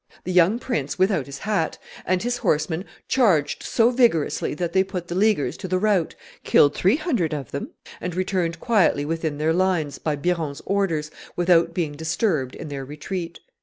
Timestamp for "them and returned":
7.51-8.59